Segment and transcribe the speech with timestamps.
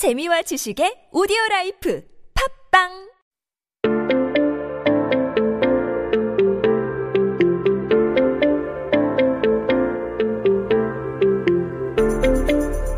[0.00, 2.02] 재미와 지식의 오디오 라이프
[2.72, 3.10] 팝빵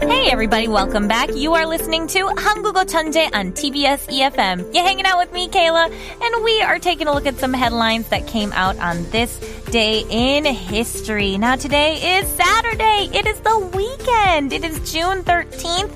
[0.06, 1.34] Hey everybody, welcome back.
[1.34, 4.72] You are listening to 한국어 천재 on TBS EFM.
[4.72, 8.06] You're hanging out with me, Kayla, and we are taking a look at some headlines
[8.10, 9.37] that came out on this
[9.72, 11.37] day in history.
[11.37, 13.10] Now today is Saturday.
[13.12, 14.53] It is the weekend.
[14.53, 15.90] It is June 13th,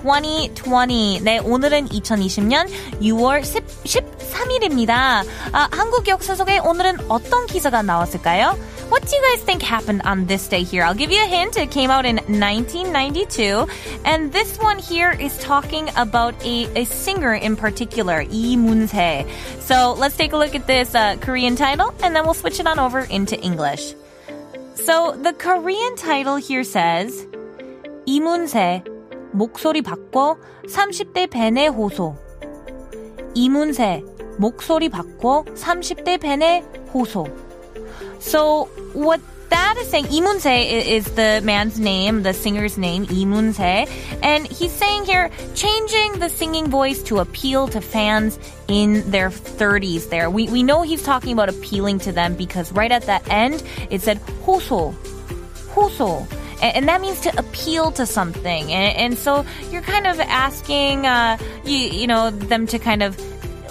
[0.00, 1.20] 2020.
[1.22, 2.68] 네, 오늘은 2020년
[3.00, 5.24] 6월 10, 13일입니다.
[5.52, 8.56] 아, 한국 역사 속에 오늘은 어떤 기사가 나왔을까요?
[8.88, 10.84] What do you guys think happened on this day here?
[10.84, 11.56] I'll give you a hint.
[11.56, 13.66] It came out in 1992.
[14.04, 19.26] And this one here is talking about a, a singer in particular, Lee Moon-se.
[19.58, 22.68] So let's take a look at this uh, Korean title and then we'll switch it
[22.68, 23.92] on over into English.
[24.76, 27.26] So the Korean title here says,
[28.06, 28.86] 이문세,
[29.32, 32.16] 목소리 바꿔 30대 벤의 호소.
[33.34, 34.02] 이문세,
[34.38, 37.26] 목소리 바꿔 30대 벤의 호소.
[38.18, 43.88] So what that is saying, Imunse is the man's name, the singer's name, Imunse,
[44.22, 50.08] and he's saying here, changing the singing voice to appeal to fans in their 30s
[50.08, 50.30] there.
[50.30, 54.02] We, we know he's talking about appealing to them because right at that end, it
[54.02, 54.94] said 호소,
[55.74, 56.26] 호소.
[56.61, 58.71] And, that means to appeal to something.
[58.71, 63.19] And, and so you're kind of asking, uh, you, you know, them to kind of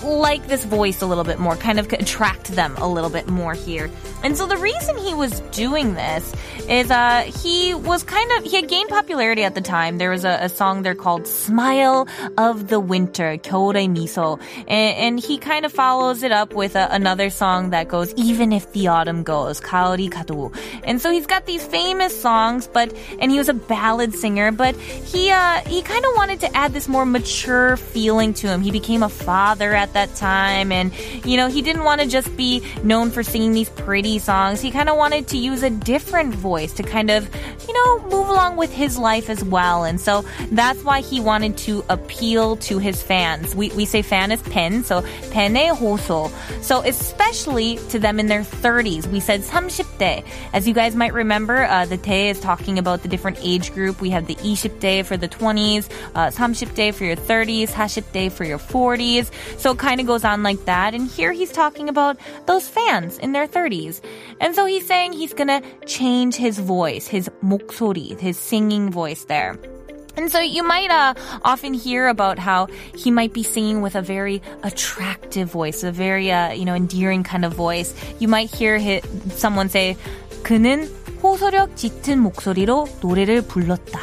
[0.05, 3.55] like this voice a little bit more, kind of attract them a little bit more
[3.55, 3.91] here.
[4.23, 6.33] And so the reason he was doing this
[6.67, 9.99] is uh, he was kind of, he had gained popularity at the time.
[9.99, 12.07] There was a, a song there called Smile
[12.38, 14.39] of the Winter, 겨울의 미소.
[14.67, 18.51] And, and he kind of follows it up with a, another song that goes, Even
[18.51, 20.51] if the autumn goes, 가을이 가도.
[20.83, 24.75] And so he's got these famous songs, but, and he was a ballad singer, but
[24.75, 28.61] he, uh, he kind of wanted to add this more mature feeling to him.
[28.61, 30.91] He became a father at that time, and,
[31.23, 34.61] you know, he didn't want to just be known for singing these pretty songs.
[34.61, 37.29] He kind of wanted to use a different voice to kind of,
[37.67, 39.83] you know, move along with his life as well.
[39.83, 43.56] And so that's why he wanted to appeal to his fans.
[43.56, 45.01] We, we say fan is pen, so
[45.31, 46.31] 펜의 호소.
[46.63, 49.06] So especially to them in their 30s.
[49.07, 50.23] We said 30대.
[50.53, 54.01] As you guys might remember, uh, the 대 is talking about the different age group.
[54.01, 58.57] We have the 20대 for the 20s, uh, 30대 for your 30s, 40대 for your
[58.57, 59.31] 40s.
[59.59, 60.94] So it kind of goes on like that.
[60.94, 62.17] And here he's talking about
[62.47, 63.98] those fans in their 30s.
[64.39, 69.57] And so he's saying he's gonna change his voice, his 목소리, his singing voice there.
[70.17, 71.13] And so you might uh,
[71.44, 76.31] often hear about how he might be singing with a very attractive voice, a very
[76.31, 77.94] uh, you know endearing kind of voice.
[78.19, 79.03] You might hear his,
[79.35, 79.97] someone say,
[80.44, 80.88] "그는
[81.22, 84.00] 호소력 짙은 목소리로 노래를 불렀다."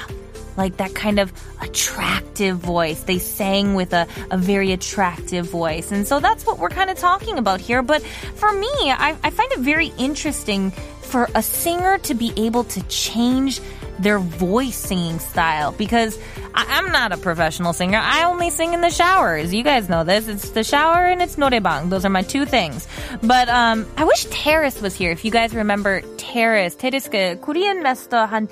[0.57, 3.03] Like that kind of attractive voice.
[3.03, 5.93] They sang with a, a very attractive voice.
[5.93, 7.83] And so that's what we're kind of talking about here.
[7.83, 10.73] But for me, I, I find it very interesting
[11.03, 13.61] for a singer to be able to change
[13.99, 16.19] their voice singing style because
[16.55, 17.99] I, am not a professional singer.
[17.99, 19.55] I only sing in the showers.
[19.55, 20.29] You guys know this.
[20.29, 21.89] It's the shower and it's 노래방.
[21.89, 22.87] Those are my two things.
[23.23, 25.11] But um, I wish Terrace was here.
[25.11, 28.49] If you guys remember Terrace, Terrace 그 코리안 마스터 한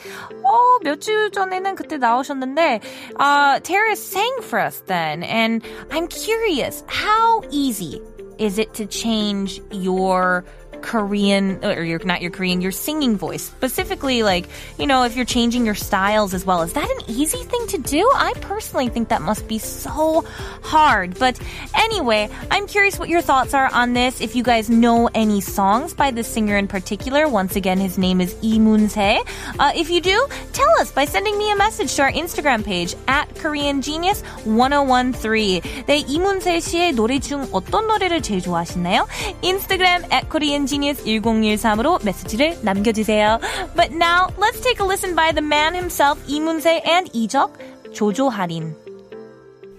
[0.55, 2.81] 어, 몇 주 전에는 그때 나오셨는데
[3.19, 5.23] uh, Terrace sang for us then.
[5.23, 8.01] And I'm curious, how easy
[8.39, 10.45] is it to change your
[10.84, 13.45] Korean, or you're not your Korean, your singing voice.
[13.45, 16.62] Specifically, like, you know, if you're changing your styles as well.
[16.62, 18.11] Is that an easy thing to do?
[18.15, 20.25] I personally think that must be so
[20.62, 21.19] hard.
[21.19, 21.39] But
[21.77, 24.21] anyway, I'm curious what your thoughts are on this.
[24.21, 28.21] If you guys know any songs by this singer in particular, once again, his name
[28.21, 29.23] is Lee Moon-se.
[29.59, 32.95] Uh, if you do, tell us by sending me a message to our Instagram page
[33.09, 35.61] at Korean Genius 1013.
[35.87, 39.06] 네, 이문세 씨의 노래 중 어떤 노래를 제일 좋아하시나요?
[39.43, 40.39] 인스타그
[40.75, 43.40] 램 at Korean Genius 1013으로 메시지를 남겨주세요.
[43.75, 47.58] But now, let's take a listen by the man himself, 이문세 and 이적,
[47.94, 48.75] 조조할인.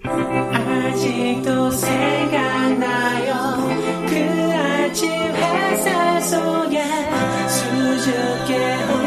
[0.03, 3.33] 아직도 생각나요
[4.07, 4.15] 그
[4.53, 6.83] 아침 햇살 속에
[7.49, 9.06] 수줍게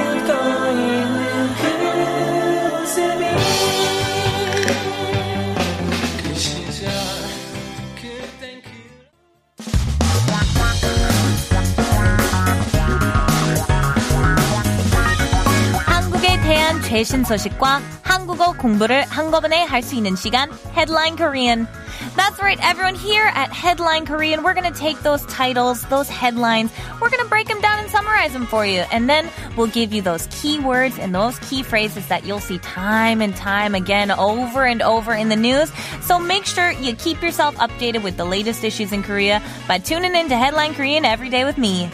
[16.90, 21.68] 최신 소식과 한국어 공부를 한꺼번에 할 수 있는 시간 Headline Korean.
[22.16, 22.96] That's right, everyone.
[22.96, 27.30] Here at Headline Korean, we're going to take those titles, those headlines, we're going to
[27.30, 28.84] break them down and summarize them for you.
[28.92, 32.58] And then we'll give you those key words and those key phrases that you'll see
[32.60, 35.72] time and time again over and over in the news.
[36.02, 40.16] So make sure you keep yourself updated with the latest issues in Korea by tuning
[40.16, 41.90] in to Headline Korean every day with me.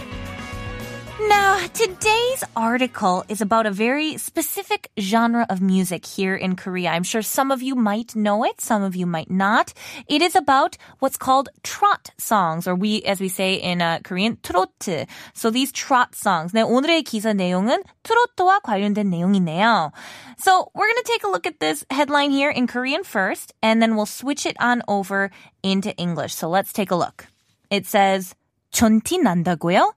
[1.30, 6.90] Now, today's article is about a very specific genre of music here in Korea.
[6.90, 9.74] I'm sure some of you might know it, some of you might not.
[10.08, 14.38] It is about what's called trot songs, or we, as we say in uh, Korean,
[14.38, 15.08] 트로트.
[15.34, 16.52] So these trot songs.
[16.54, 19.92] 네, 오늘의 기사 내용은 트로트와 관련된 내용이네요.
[20.38, 23.82] So we're going to take a look at this headline here in Korean first, and
[23.82, 25.30] then we'll switch it on over
[25.64, 26.34] into English.
[26.34, 27.28] So let's take a look.
[27.70, 28.34] It says,
[28.74, 29.94] 전티 난다고요?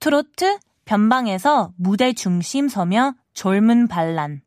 [0.00, 4.42] 트로트 변방에서 무대 중심 서며 젊은 반란.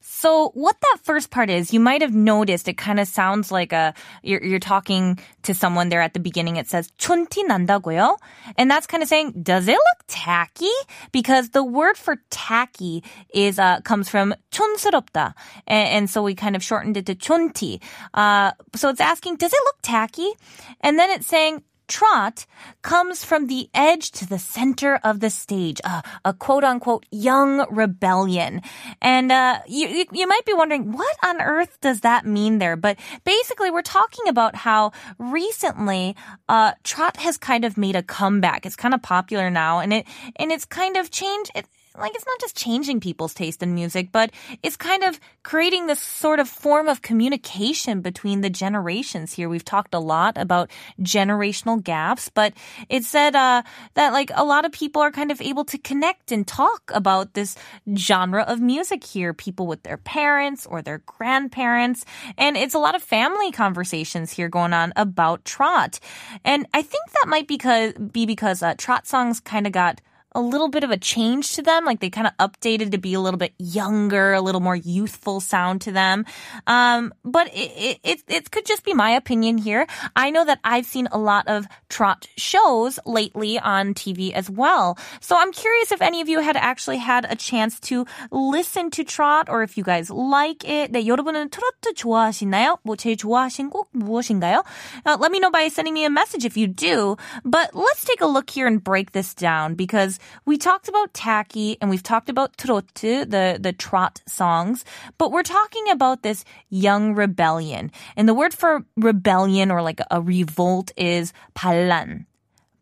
[0.00, 3.72] So what that first part is, you might have noticed it kind of sounds like
[3.72, 3.94] a
[4.24, 6.56] you're, you're talking to someone there at the beginning.
[6.56, 8.18] It says 촌티 난다고요,
[8.56, 10.74] and that's kind of saying, does it look tacky?
[11.12, 15.34] Because the word for tacky is uh, comes from 촌스럽다,
[15.68, 17.80] and, and so we kind of shortened it to 촌티.
[18.12, 20.32] Uh, so it's asking, does it look tacky?
[20.80, 22.45] And then it's saying trot
[22.81, 25.79] comes from the edge to the center of the stage,
[26.25, 28.61] a quote unquote young rebellion.
[29.01, 32.75] And uh, you, you might be wondering, what on earth does that mean there?
[32.75, 36.15] But basically, we're talking about how recently
[36.49, 38.65] uh, trot has kind of made a comeback.
[38.65, 40.05] It's kind of popular now, and it
[40.37, 41.51] and it's kind of changed.
[41.55, 41.65] It,
[41.97, 44.31] like it's not just changing people's taste in music, but
[44.63, 49.47] it's kind of creating this sort of form of communication between the generations here.
[49.47, 52.53] We've talked a lot about generational gaps, but
[52.89, 53.61] it said uh,
[53.93, 57.35] that like a lot of people are kind of able to connect and talk about
[57.35, 57.55] this
[57.95, 59.33] genre of music here.
[59.33, 62.05] People with their parents or their grandparents,
[62.37, 65.99] and it's a lot of family conversations here going on about trot.
[66.43, 70.01] And I think that might be because be because uh, trot songs kind of got
[70.32, 71.84] a little bit of a change to them.
[71.84, 75.40] Like they kind of updated to be a little bit younger, a little more youthful
[75.40, 76.26] sound to them.
[76.66, 79.86] Um, but it, it, it could just be my opinion here.
[80.14, 84.98] I know that I've seen a lot of trot shows lately on TV as well.
[85.20, 89.04] So I'm curious if any of you had actually had a chance to listen to
[89.04, 90.92] trot or if you guys like it.
[90.92, 92.78] 네, 여러분은 트로트 좋아하시나요?
[92.84, 94.62] 뭐 제일 좋아하신 곡 무엇인가요?
[95.06, 97.16] Uh, let me know by sending me a message if you do.
[97.44, 101.76] But let's take a look here and break this down because we talked about tacky
[101.80, 104.84] and we've talked about trottu, the, the trot songs,
[105.18, 107.90] but we're talking about this young rebellion.
[108.16, 112.26] And the word for rebellion or like a revolt is 반란.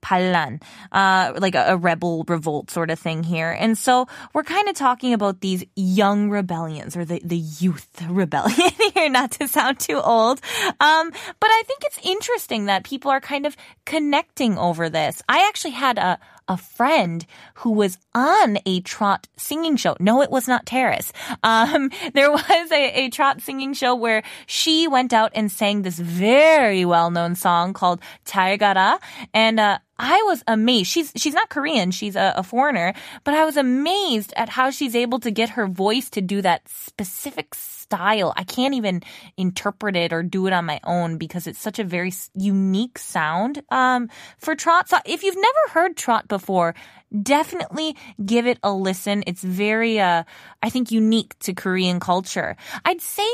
[0.07, 0.63] 반란,
[0.93, 3.51] uh, like a, a, rebel revolt sort of thing here.
[3.51, 8.71] And so we're kind of talking about these young rebellions or the, the youth rebellion
[8.95, 10.41] here, not to sound too old.
[10.79, 15.23] Um, but I think it's interesting that people are kind of connecting over this.
[15.29, 16.19] I actually had a,
[16.51, 19.97] a friend who was on a trot singing show.
[19.99, 21.13] No, it was not Terrace.
[21.43, 25.99] Um, there was a, a trot singing show where she went out and sang this
[25.99, 28.99] very well-known song called 잘 가라.
[29.35, 30.90] And, uh, I was amazed.
[30.90, 31.92] She's she's not Korean.
[31.92, 32.94] She's a, a, foreigner,
[33.24, 36.68] but I was amazed at how she's able to get her voice to do that
[36.68, 38.34] specific style.
[38.36, 39.04] I can't even
[39.38, 43.62] interpret it or do it on my own because it's such a very unique sound
[43.70, 44.10] um,
[44.40, 44.90] for trot.
[44.90, 46.74] So if you've never heard trot before,
[47.22, 47.96] definitely
[48.26, 49.24] give it a listen.
[49.28, 50.24] It's very, uh,
[50.64, 52.58] I think, unique to Korean culture.
[52.84, 53.30] I'd say.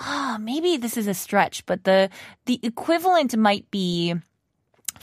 [0.00, 2.08] Oh, maybe this is a stretch, but the
[2.46, 4.14] the equivalent might be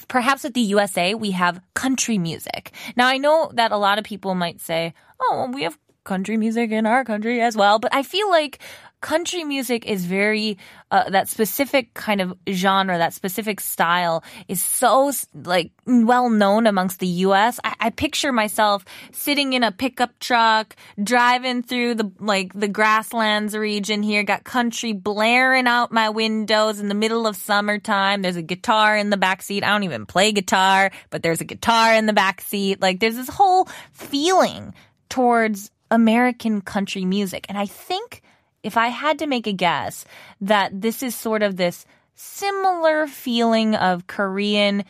[0.08, 2.72] perhaps at the USA, we have country music.
[2.96, 6.38] Now, I know that a lot of people might say, oh, well, we have country
[6.38, 8.60] music in our country as well, but I feel like
[9.02, 10.58] country music is very
[10.92, 17.00] uh, that specific kind of genre, that specific style is so like well known amongst
[17.00, 17.60] the U.S.
[17.64, 23.56] I, I picture myself sitting in a pickup truck, driving through the like the grasslands
[23.56, 28.22] region here, got country blaring out my windows in the middle of summertime.
[28.22, 29.64] There's a guitar in the back seat.
[29.64, 32.82] I don't even play guitar, but there's a guitar in the back seat.
[32.82, 34.74] Like there's this whole feeling
[35.08, 38.24] towards American country music, and I think
[38.64, 40.06] if I had to make a guess,
[40.42, 41.86] that this is sort of this
[42.16, 44.84] similar feeling of Korean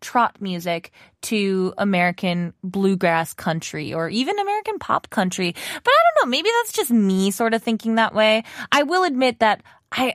[0.00, 0.92] trot music
[1.22, 5.52] to American bluegrass country or even American pop country.
[5.52, 8.44] But I don't know, maybe that's just me sort of thinking that way.
[8.70, 10.14] I will admit that I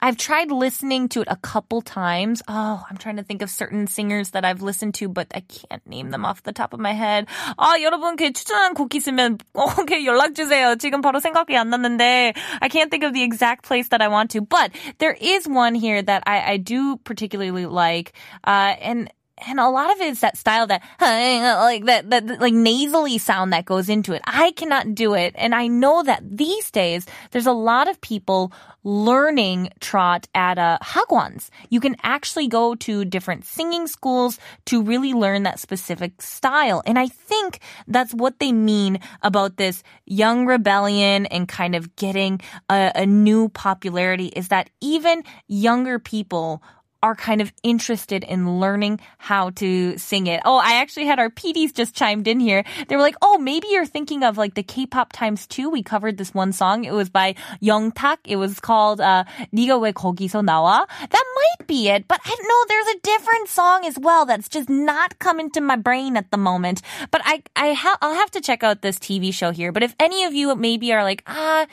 [0.00, 2.42] I've tried listening to it a couple times.
[2.46, 5.84] Oh, I'm trying to think of certain singers that I've listened to, but I can't
[5.86, 7.26] name them off the top of my head.
[7.58, 10.76] 아, 여러분 그 추천한 곡 있으면 꼭 연락 주세요.
[10.76, 14.30] 지금 바로 생각이 안 났는데 I can't think of the exact place that I want
[14.32, 18.12] to, but there is one here that I, I do particularly like,
[18.44, 19.10] uh, and
[19.47, 23.53] and a lot of it is that style that like that that like nasally sound
[23.53, 24.21] that goes into it.
[24.25, 28.51] I cannot do it, and I know that these days there's a lot of people
[28.83, 31.49] learning trot at uh, hagwons.
[31.69, 36.97] You can actually go to different singing schools to really learn that specific style, and
[36.97, 42.91] I think that's what they mean about this young rebellion and kind of getting a,
[42.95, 44.27] a new popularity.
[44.27, 46.63] Is that even younger people
[47.02, 50.40] are kind of interested in learning how to sing it.
[50.44, 52.64] Oh, I actually had our PDs just chimed in here.
[52.88, 55.70] They were like, oh, maybe you're thinking of like the K-pop times two.
[55.70, 56.84] We covered this one song.
[56.84, 58.20] It was by Young Tak.
[58.24, 60.86] It was called, uh, 네가 왜 거기서 나와?
[61.10, 64.68] That might be it, but I know there's a different song as well that's just
[64.68, 66.82] not coming to my brain at the moment.
[67.10, 69.70] But I, I ha- I'll have to check out this TV show here.
[69.70, 71.66] But if any of you maybe are like, ah,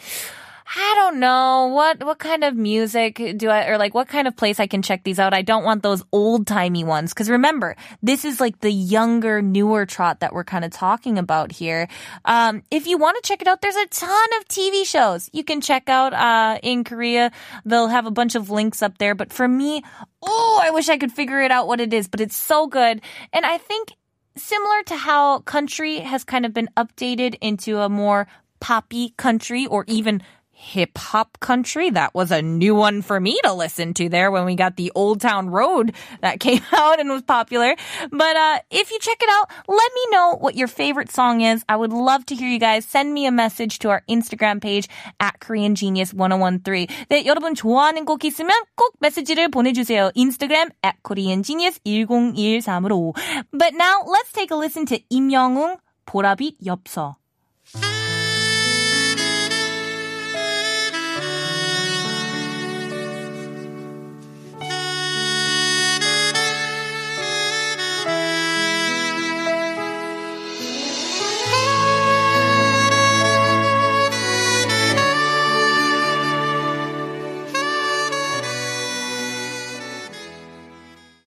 [0.76, 4.36] I don't know what what kind of music do I or like what kind of
[4.36, 5.32] place I can check these out.
[5.32, 9.86] I don't want those old timey ones because remember this is like the younger, newer
[9.86, 11.88] trot that we're kind of talking about here.
[12.26, 15.42] Um, if you want to check it out, there's a ton of TV shows you
[15.42, 17.32] can check out uh, in Korea.
[17.64, 19.14] They'll have a bunch of links up there.
[19.14, 19.82] But for me,
[20.22, 22.08] oh, I wish I could figure it out what it is.
[22.08, 23.00] But it's so good,
[23.32, 23.92] and I think
[24.36, 28.28] similar to how country has kind of been updated into a more
[28.60, 30.22] poppy country or even
[30.63, 31.89] hip hop country.
[31.89, 34.91] That was a new one for me to listen to there when we got the
[34.95, 37.75] Old Town Road that came out and was popular.
[38.09, 41.65] But uh, if you check it out, let me know what your favorite song is.
[41.67, 42.85] I would love to hear you guys.
[42.85, 44.87] Send me a message to our Instagram page
[45.19, 46.87] at Korean Genius 1013.
[47.09, 50.11] 네, 여러분 좋아하는 곡 있으면 꼭 메시지를 보내주세요.
[50.15, 53.13] Instagram at Korean Genius 1013으로.
[53.51, 57.17] But now let's take a listen to 임영웅 보라빛 엽서.